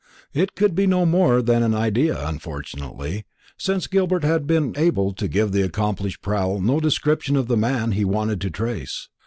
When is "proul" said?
6.23-6.59